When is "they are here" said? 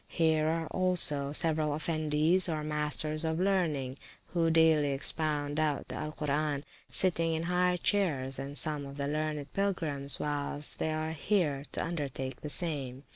10.79-11.65